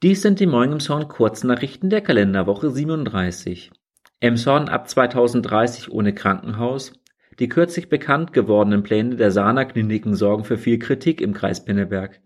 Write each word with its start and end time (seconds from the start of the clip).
Dies 0.00 0.22
sind 0.22 0.38
die 0.38 0.46
Moin 0.46 0.70
Emshorn 0.70 1.08
Kurznachrichten 1.08 1.90
der 1.90 2.02
Kalenderwoche 2.02 2.70
37. 2.70 3.72
Emshorn 4.20 4.68
ab 4.68 4.88
2030 4.88 5.90
ohne 5.90 6.14
Krankenhaus. 6.14 6.92
Die 7.40 7.48
kürzlich 7.48 7.88
bekannt 7.88 8.32
gewordenen 8.32 8.84
Pläne 8.84 9.16
der 9.16 9.32
Sana 9.32 9.64
Kliniken 9.64 10.14
sorgen 10.14 10.44
für 10.44 10.56
viel 10.56 10.78
Kritik 10.78 11.20
im 11.20 11.34
Kreis 11.34 11.64
Pinneberg. 11.64 12.20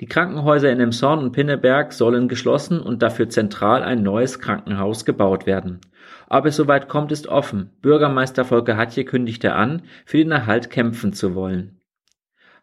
Die 0.00 0.06
Krankenhäuser 0.06 0.70
in 0.70 0.80
Emshorn 0.80 1.20
und 1.20 1.32
Pinneberg 1.32 1.94
sollen 1.94 2.28
geschlossen 2.28 2.78
und 2.78 3.02
dafür 3.02 3.30
zentral 3.30 3.82
ein 3.82 4.02
neues 4.02 4.38
Krankenhaus 4.38 5.06
gebaut 5.06 5.46
werden. 5.46 5.80
Ob 6.28 6.44
es 6.44 6.56
soweit 6.56 6.90
kommt, 6.90 7.10
ist 7.10 7.26
offen. 7.26 7.70
Bürgermeister 7.80 8.44
Volker 8.44 8.76
Hatje 8.76 9.06
kündigte 9.06 9.54
an, 9.54 9.80
für 10.04 10.18
den 10.18 10.30
Erhalt 10.30 10.68
kämpfen 10.68 11.14
zu 11.14 11.34
wollen. 11.34 11.80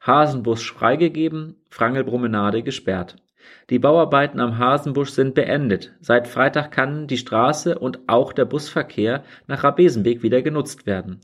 Hasenbus 0.01 0.63
freigegeben, 0.63 1.55
Frangelpromenade 1.71 2.61
gesperrt. 2.61 3.15
Die 3.69 3.79
Bauarbeiten 3.79 4.39
am 4.39 4.57
Hasenbusch 4.57 5.09
sind 5.09 5.35
beendet. 5.35 5.93
Seit 6.01 6.27
Freitag 6.27 6.71
kann 6.71 7.07
die 7.07 7.17
Straße 7.17 7.77
und 7.77 7.99
auch 8.07 8.33
der 8.33 8.45
Busverkehr 8.45 9.23
nach 9.47 9.63
Rabesenweg 9.63 10.23
wieder 10.23 10.41
genutzt 10.41 10.85
werden. 10.85 11.21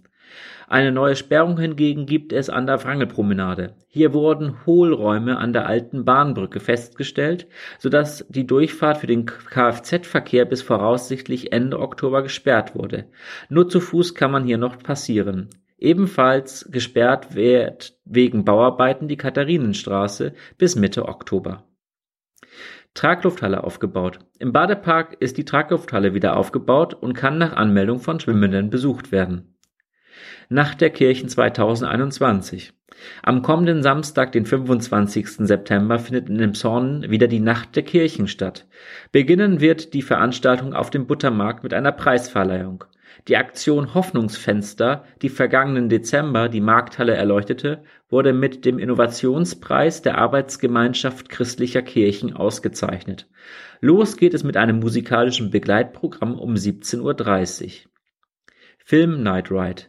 Eine 0.69 0.91
neue 0.91 1.15
Sperrung 1.15 1.57
hingegen 1.57 2.05
gibt 2.05 2.33
es 2.33 2.49
an 2.49 2.67
der 2.67 2.83
Wrangelpromenade. 2.83 3.75
Hier 3.87 4.13
wurden 4.13 4.65
Hohlräume 4.65 5.37
an 5.37 5.53
der 5.53 5.65
alten 5.65 6.03
Bahnbrücke 6.03 6.59
festgestellt, 6.59 7.47
sodass 7.79 8.25
die 8.27 8.45
Durchfahrt 8.45 8.97
für 8.97 9.07
den 9.07 9.25
Kfz-Verkehr 9.25 10.43
bis 10.43 10.61
voraussichtlich 10.61 11.53
Ende 11.53 11.79
Oktober 11.79 12.21
gesperrt 12.21 12.75
wurde. 12.75 13.05
Nur 13.47 13.69
zu 13.69 13.79
Fuß 13.79 14.13
kann 14.13 14.31
man 14.31 14.43
hier 14.43 14.57
noch 14.57 14.77
passieren. 14.79 15.49
Ebenfalls 15.77 16.69
gesperrt 16.71 17.35
wird 17.35 17.93
wegen 18.03 18.43
Bauarbeiten 18.43 19.07
die 19.07 19.17
Katharinenstraße 19.17 20.33
bis 20.57 20.75
Mitte 20.75 21.07
Oktober. 21.07 21.63
Traglufthalle 22.93 23.63
aufgebaut. 23.63 24.19
Im 24.39 24.53
Badepark 24.53 25.17
ist 25.19 25.37
die 25.37 25.45
Traglufthalle 25.45 26.13
wieder 26.13 26.35
aufgebaut 26.35 26.93
und 26.93 27.13
kann 27.13 27.37
nach 27.37 27.53
Anmeldung 27.53 27.99
von 27.99 28.19
Schwimmenden 28.19 28.69
besucht 28.69 29.11
werden. 29.11 29.57
Nacht 30.49 30.81
der 30.81 30.89
Kirchen 30.89 31.29
2021. 31.29 32.73
Am 33.21 33.41
kommenden 33.41 33.83
Samstag, 33.83 34.31
den 34.31 34.45
25. 34.45 35.45
September, 35.45 35.99
findet 35.99 36.29
in 36.29 36.39
Emshorn 36.39 37.09
wieder 37.09 37.27
die 37.27 37.39
Nacht 37.39 37.75
der 37.75 37.83
Kirchen 37.83 38.27
statt. 38.27 38.65
Beginnen 39.11 39.59
wird 39.59 39.93
die 39.93 40.01
Veranstaltung 40.01 40.73
auf 40.73 40.89
dem 40.89 41.05
Buttermarkt 41.05 41.63
mit 41.63 41.73
einer 41.73 41.91
Preisverleihung. 41.91 42.85
Die 43.27 43.37
Aktion 43.37 43.93
Hoffnungsfenster, 43.93 45.03
die 45.21 45.29
vergangenen 45.29 45.89
Dezember 45.89 46.49
die 46.49 46.61
Markthalle 46.61 47.15
erleuchtete, 47.15 47.83
wurde 48.09 48.33
mit 48.33 48.65
dem 48.65 48.79
Innovationspreis 48.79 50.01
der 50.01 50.17
Arbeitsgemeinschaft 50.17 51.29
christlicher 51.29 51.81
Kirchen 51.81 52.33
ausgezeichnet. 52.33 53.27
Los 53.81 54.17
geht 54.17 54.33
es 54.33 54.43
mit 54.43 54.57
einem 54.57 54.79
musikalischen 54.79 55.49
Begleitprogramm 55.51 56.39
um 56.39 56.53
17.30 56.53 57.63
Uhr. 57.65 57.71
Film 58.77 59.23
Night 59.23 59.51
Ride. 59.51 59.83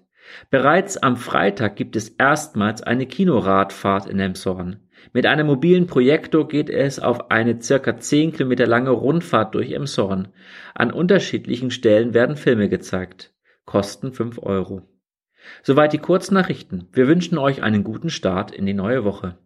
Bereits 0.51 0.97
am 0.97 1.17
Freitag 1.17 1.77
gibt 1.77 1.97
es 1.97 2.09
erstmals 2.11 2.83
eine 2.83 3.07
Kinoradfahrt 3.07 4.07
in 4.07 4.19
Emshorn. 4.19 4.88
Mit 5.13 5.27
einem 5.27 5.47
mobilen 5.47 5.87
Projektor 5.87 6.49
geht 6.49 6.71
es 6.71 6.99
auf 6.99 7.31
eine 7.31 7.61
circa 7.61 7.99
10 7.99 8.33
Kilometer 8.33 8.67
lange 8.67 8.91
Rundfahrt 8.91 9.55
durch 9.55 9.73
Emshorn. 9.73 10.29
An 10.75 10.93
unterschiedlichen 10.93 11.71
Stellen 11.71 12.15
werden 12.15 12.37
Filme 12.37 12.69
gezeigt. 12.69 13.33
Kosten 13.65 14.13
5 14.13 14.39
Euro. 14.43 14.83
Soweit 15.63 15.93
die 15.93 15.99
Kurznachrichten. 15.99 16.89
Wir 16.93 17.07
wünschen 17.07 17.39
euch 17.39 17.63
einen 17.63 17.85
guten 17.85 18.11
Start 18.11 18.51
in 18.51 18.67
die 18.67 18.75
neue 18.75 19.05
Woche. 19.05 19.39